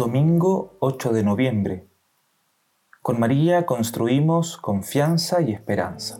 Domingo 0.00 0.78
8 0.80 1.12
de 1.12 1.22
noviembre. 1.22 1.86
Con 3.02 3.20
María 3.20 3.66
construimos 3.66 4.56
confianza 4.56 5.42
y 5.42 5.52
esperanza. 5.52 6.18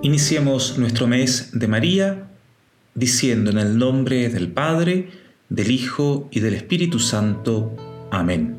Iniciemos 0.00 0.78
nuestro 0.78 1.06
mes 1.06 1.50
de 1.52 1.68
María 1.68 2.30
diciendo 2.94 3.50
en 3.50 3.58
el 3.58 3.76
nombre 3.76 4.30
del 4.30 4.50
Padre, 4.50 5.10
del 5.50 5.70
Hijo 5.70 6.28
y 6.30 6.40
del 6.40 6.54
Espíritu 6.54 7.00
Santo. 7.00 7.70
Amén. 8.10 8.55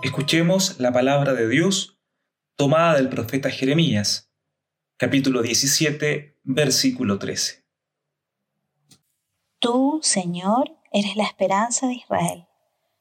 Escuchemos 0.00 0.78
la 0.78 0.92
palabra 0.92 1.34
de 1.34 1.48
Dios 1.48 1.98
tomada 2.54 2.94
del 2.94 3.08
profeta 3.08 3.50
Jeremías, 3.50 4.32
capítulo 4.96 5.42
17, 5.42 6.38
versículo 6.44 7.18
13. 7.18 7.64
Tú, 9.58 9.98
Señor, 10.02 10.76
eres 10.92 11.16
la 11.16 11.24
esperanza 11.24 11.88
de 11.88 11.94
Israel. 11.94 12.46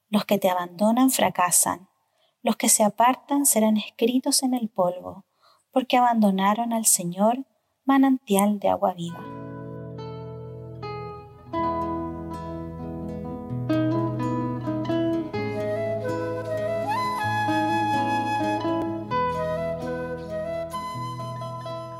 Los 0.09 0.25
que 0.25 0.39
te 0.39 0.49
abandonan 0.49 1.11
fracasan. 1.11 1.87
Los 2.41 2.55
que 2.55 2.67
se 2.67 2.83
apartan 2.83 3.45
serán 3.45 3.77
escritos 3.77 4.41
en 4.41 4.55
el 4.55 4.67
polvo, 4.67 5.27
porque 5.69 5.97
abandonaron 5.97 6.73
al 6.73 6.87
Señor, 6.87 7.45
manantial 7.85 8.57
de 8.57 8.69
agua 8.69 8.95
viva. 8.95 9.36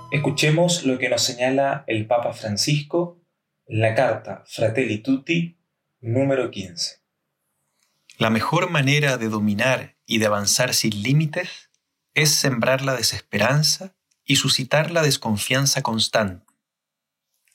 Escuchemos 0.09 0.85
lo 0.85 0.97
que 0.97 1.09
nos 1.09 1.21
señala 1.21 1.83
el 1.85 2.07
Papa 2.07 2.31
Francisco 2.31 3.21
en 3.65 3.81
la 3.81 3.93
carta 3.93 4.45
Fratelli 4.47 4.99
Tutti 4.99 5.59
número 5.99 6.49
15. 6.49 7.01
La 8.17 8.29
mejor 8.29 8.69
manera 8.69 9.17
de 9.17 9.27
dominar 9.27 9.97
y 10.05 10.19
de 10.19 10.27
avanzar 10.27 10.73
sin 10.73 11.03
límites 11.03 11.69
es 12.13 12.33
sembrar 12.33 12.83
la 12.83 12.95
desesperanza 12.95 13.97
y 14.23 14.37
suscitar 14.37 14.91
la 14.91 15.01
desconfianza 15.01 15.81
constante, 15.81 16.45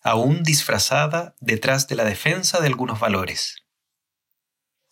aún 0.03 0.43
disfrazada 0.43 1.35
detrás 1.41 1.89
de 1.89 1.97
la 1.97 2.05
defensa 2.05 2.61
de 2.61 2.67
algunos 2.67 3.01
valores. 3.01 3.65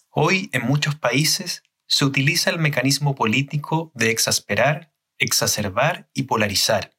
Hoy 0.08 0.48
en 0.55 0.64
muchos 0.64 0.95
países 0.95 1.62
se 1.86 2.06
utiliza 2.06 2.48
el 2.48 2.58
mecanismo 2.58 3.14
político 3.14 3.92
de 3.95 4.11
exasperar, 4.11 4.95
exacerbar 5.19 6.08
y 6.14 6.22
polarizar. 6.22 6.97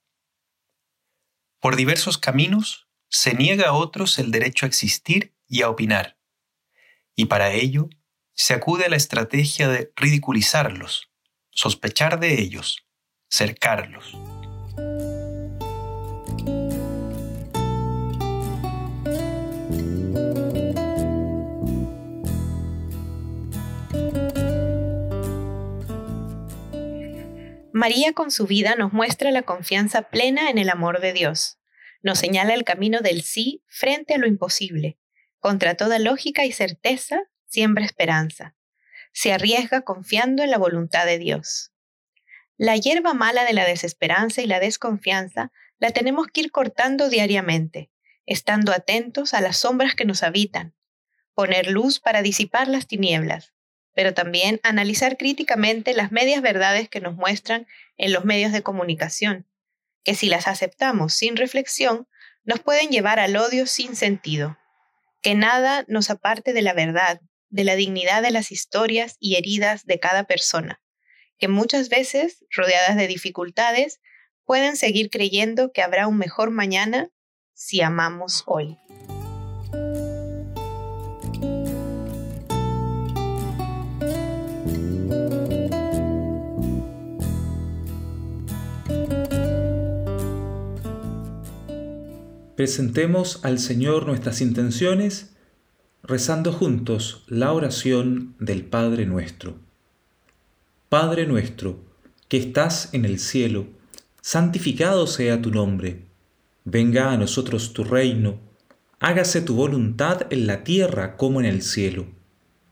Por 1.62 1.76
diversos 1.76 2.17
caminos 2.17 2.88
se 3.08 3.36
niega 3.36 3.67
a 3.67 3.73
otros 3.73 4.17
el 4.17 4.31
derecho 4.31 4.66
a 4.66 4.67
existir 4.67 5.36
y 5.48 5.62
a 5.62 5.70
opinar, 5.70 6.18
y 7.16 7.26
para 7.26 7.52
ello 7.52 7.88
se 8.34 8.56
acude 8.56 8.86
a 8.86 8.90
la 8.90 8.95
estrategia 8.95 9.68
de 9.68 9.94
ridiculizarlos, 9.96 11.12
sospechar 11.52 12.19
de 12.19 12.41
ellos, 12.41 12.88
cercarlos. 13.30 14.18
María 27.72 28.14
con 28.14 28.31
su 28.31 28.47
vida 28.47 28.75
nos 28.75 28.94
muestra 28.94 29.31
la 29.31 29.44
confianza 29.44 30.03
plena 30.03 30.50
en 30.50 30.58
el 30.58 30.69
amor 30.69 31.02
de 31.02 31.14
Dios. 31.14 31.60
Nos 32.01 32.19
señala 32.19 32.53
el 32.53 32.63
camino 32.63 33.01
del 33.01 33.22
sí 33.22 33.63
frente 33.67 34.16
a 34.16 34.17
lo 34.17 34.28
imposible. 34.28 34.97
Contra 35.39 35.75
toda 35.75 36.00
lógica 36.00 36.45
y 36.45 36.51
certeza, 36.51 37.22
siembra 37.45 37.85
esperanza. 37.85 38.56
Se 39.13 39.34
arriesga 39.34 39.81
confiando 39.81 40.44
en 40.44 40.51
la 40.51 40.57
voluntad 40.57 41.06
de 41.06 41.17
Dios. 41.17 41.72
La 42.57 42.78
hierba 42.78 43.13
mala 43.13 43.44
de 43.44 43.53
la 43.53 43.66
desesperanza 43.66 44.41
y 44.41 44.47
la 44.47 44.59
desconfianza 44.59 45.51
la 45.79 45.91
tenemos 45.91 46.28
que 46.28 46.41
ir 46.41 46.51
cortando 46.51 47.09
diariamente, 47.09 47.91
estando 48.25 48.72
atentos 48.72 49.34
a 49.34 49.41
las 49.41 49.57
sombras 49.57 49.95
que 49.95 50.06
nos 50.06 50.23
habitan, 50.23 50.75
poner 51.34 51.72
luz 51.72 52.00
para 52.00 52.22
disipar 52.22 52.67
las 52.67 52.88
tinieblas, 52.88 53.53
pero 53.94 54.13
también 54.13 54.59
analizar 54.63 55.17
críticamente 55.17 55.94
las 55.94 56.11
medias 56.11 56.41
verdades 56.41 56.88
que 56.88 57.01
nos 57.01 57.16
muestran 57.16 57.67
en 57.97 58.13
los 58.13 58.25
medios 58.25 58.51
de 58.51 58.61
comunicación, 58.61 59.47
que 60.03 60.16
si 60.16 60.29
las 60.29 60.47
aceptamos 60.47 61.13
sin 61.13 61.35
reflexión, 61.35 62.07
nos 62.44 62.59
pueden 62.59 62.89
llevar 62.89 63.19
al 63.19 63.35
odio 63.35 63.67
sin 63.67 63.95
sentido. 63.95 64.57
Que 65.22 65.35
nada 65.35 65.85
nos 65.88 66.09
aparte 66.09 66.53
de 66.53 66.62
la 66.62 66.73
verdad, 66.73 67.22
de 67.50 67.63
la 67.63 67.75
dignidad 67.75 68.22
de 68.22 68.31
las 68.31 68.51
historias 68.51 69.17
y 69.19 69.35
heridas 69.35 69.85
de 69.85 70.00
cada 70.00 70.23
persona, 70.23 70.81
que 71.38 71.47
muchas 71.47 71.90
veces, 71.90 72.45
rodeadas 72.50 72.95
de 72.95 73.07
dificultades, 73.07 74.00
pueden 74.45 74.75
seguir 74.78 75.09
creyendo 75.09 75.72
que 75.72 75.81
habrá 75.81 76.07
un 76.07 76.17
mejor 76.17 76.50
mañana 76.50 77.09
si 77.53 77.81
amamos 77.81 78.44
hoy. 78.47 78.78
Presentemos 92.61 93.39
al 93.41 93.57
Señor 93.57 94.05
nuestras 94.05 94.39
intenciones 94.39 95.31
rezando 96.03 96.53
juntos 96.53 97.23
la 97.25 97.53
oración 97.53 98.35
del 98.38 98.66
Padre 98.66 99.07
nuestro. 99.07 99.55
Padre 100.88 101.25
nuestro, 101.25 101.83
que 102.27 102.38
estás 102.38 102.94
en 102.94 103.05
el 103.05 103.17
cielo, 103.17 103.66
santificado 104.22 105.07
sea 105.07 105.41
tu 105.41 105.49
nombre. 105.49 106.05
Venga 106.63 107.11
a 107.11 107.17
nosotros 107.17 107.73
tu 107.73 107.83
reino, 107.83 108.39
hágase 108.99 109.41
tu 109.41 109.55
voluntad 109.55 110.28
en 110.29 110.45
la 110.45 110.63
tierra 110.63 111.17
como 111.17 111.39
en 111.39 111.47
el 111.47 111.63
cielo. 111.63 112.05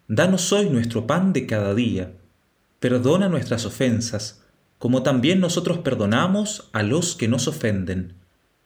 Danos 0.08 0.54
hoy 0.54 0.70
nuestro 0.70 1.08
pan 1.08 1.34
de 1.34 1.48
cada 1.48 1.74
día. 1.74 2.14
Perdona 2.80 3.28
nuestras 3.28 3.66
ofensas, 3.66 4.44
como 4.78 5.02
también 5.02 5.40
nosotros 5.40 5.80
perdonamos 5.80 6.70
a 6.74 6.84
los 6.84 7.16
que 7.16 7.28
nos 7.28 7.48
ofenden 7.48 8.20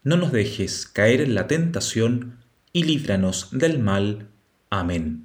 no 0.04 0.18
nos 0.18 0.32
dejes 0.32 0.86
caer 0.86 1.22
en 1.22 1.34
la 1.34 1.48
tentación, 1.48 2.44
y 2.74 2.84
líbranos 2.84 3.50
del 3.52 3.80
mal. 3.80 4.30
Amén. 4.70 5.24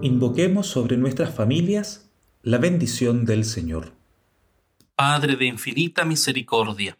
Invoquemos 0.00 0.68
sobre 0.68 0.96
nuestras 0.96 1.34
familias 1.34 2.10
la 2.42 2.58
bendición 2.58 3.24
del 3.24 3.44
Señor. 3.44 3.92
Padre 4.94 5.36
de 5.36 5.46
infinita 5.46 6.04
misericordia, 6.04 6.96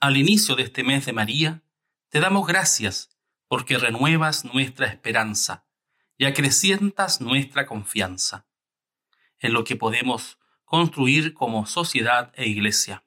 al 0.00 0.16
inicio 0.16 0.56
de 0.56 0.64
este 0.64 0.84
mes 0.84 1.06
de 1.06 1.12
María, 1.12 1.62
te 2.10 2.20
damos 2.20 2.46
gracias 2.46 3.10
porque 3.48 3.78
renuevas 3.78 4.44
nuestra 4.44 4.86
esperanza 4.86 5.64
y 6.18 6.24
acrecientas 6.26 7.20
nuestra 7.20 7.66
confianza 7.66 8.46
en 9.42 9.52
lo 9.52 9.64
que 9.64 9.76
podemos 9.76 10.38
construir 10.64 11.34
como 11.34 11.66
sociedad 11.66 12.32
e 12.34 12.48
iglesia. 12.48 13.04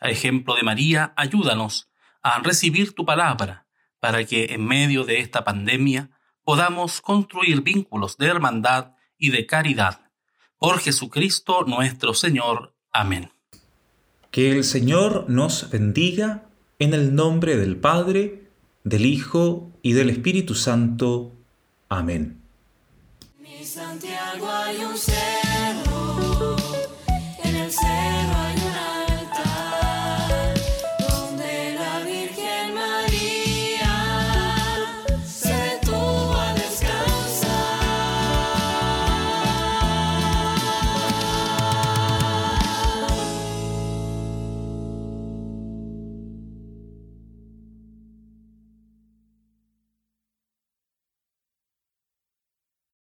A 0.00 0.08
ejemplo 0.08 0.54
de 0.54 0.62
María, 0.62 1.12
ayúdanos 1.16 1.90
a 2.22 2.38
recibir 2.38 2.94
tu 2.94 3.04
palabra 3.04 3.66
para 4.00 4.24
que 4.24 4.54
en 4.54 4.64
medio 4.64 5.04
de 5.04 5.20
esta 5.20 5.44
pandemia 5.44 6.10
podamos 6.44 7.00
construir 7.00 7.60
vínculos 7.60 8.16
de 8.16 8.26
hermandad 8.26 8.92
y 9.18 9.30
de 9.30 9.46
caridad. 9.46 10.10
Por 10.58 10.80
Jesucristo 10.80 11.64
nuestro 11.66 12.14
Señor. 12.14 12.74
Amén. 12.92 13.30
Que 14.30 14.50
el 14.50 14.64
Señor 14.64 15.26
nos 15.28 15.70
bendiga 15.70 16.46
en 16.78 16.94
el 16.94 17.14
nombre 17.14 17.56
del 17.56 17.76
Padre, 17.76 18.48
del 18.82 19.06
Hijo 19.06 19.70
y 19.82 19.92
del 19.92 20.10
Espíritu 20.10 20.54
Santo. 20.54 21.36
Amén. 21.88 22.41
Santiago 23.72 24.50
hay 24.50 24.84
un 24.84 24.98
ser. 24.98 25.41